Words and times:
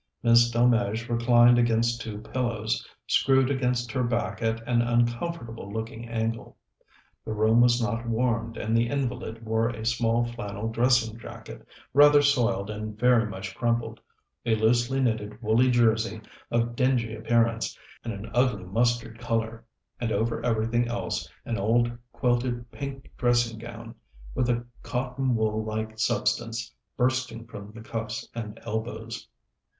Miss 0.23 0.49
Delmege 0.49 1.07
reclined 1.09 1.59
against 1.59 2.01
two 2.01 2.17
pillows, 2.21 2.83
screwed 3.05 3.51
against 3.51 3.91
her 3.91 4.01
back 4.01 4.41
at 4.41 4.67
an 4.67 4.81
uncomfortable 4.81 5.71
looking 5.71 6.09
angle. 6.09 6.57
The 7.23 7.33
room 7.33 7.61
was 7.61 7.79
not 7.79 8.07
warmed, 8.07 8.57
and 8.57 8.75
the 8.75 8.87
invalid 8.89 9.45
wore 9.45 9.69
a 9.69 9.85
small 9.85 10.25
flannel 10.25 10.69
dressing 10.71 11.19
jacket, 11.19 11.67
rather 11.93 12.23
soiled 12.23 12.71
and 12.71 12.97
very 12.97 13.27
much 13.27 13.53
crumpled, 13.53 13.99
a 14.43 14.55
loosely 14.55 14.99
knitted 15.01 15.39
woolly 15.39 15.69
jersey 15.69 16.19
of 16.49 16.75
dingy 16.75 17.13
appearance 17.13 17.77
and 18.03 18.11
an 18.11 18.31
ugly 18.33 18.63
mustard 18.63 19.19
colour, 19.19 19.63
and 19.99 20.11
over 20.11 20.43
everything 20.43 20.87
else 20.87 21.29
an 21.45 21.59
old 21.59 21.95
quilted 22.11 22.71
pink 22.71 23.07
dressing 23.17 23.59
gown, 23.59 23.93
with 24.33 24.49
a 24.49 24.65
cotton 24.81 25.35
wool 25.35 25.63
like 25.63 25.99
substance 25.99 26.73
bursting 26.97 27.45
from 27.45 27.71
the 27.71 27.81
cuffs 27.81 28.27
and 28.33 28.59
elbows. 28.63 29.27